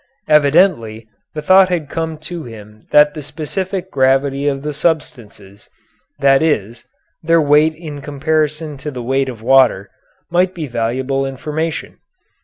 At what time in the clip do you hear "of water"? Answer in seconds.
9.29-9.91